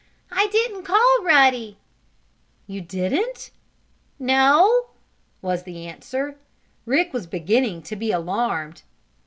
I 0.31 0.47
didn't 0.51 0.81
call 0.83 1.17
Ruddy!" 1.21 1.77
"You 2.65 2.81
didn't?" 2.81 3.51
"No!" 4.17 4.87
was 5.43 5.61
the 5.61 5.85
answer. 5.85 6.39
Rick 6.87 7.13
was 7.13 7.27
beginning 7.27 7.83
to 7.83 7.95
be 7.95 8.11
alarmed. 8.11 8.81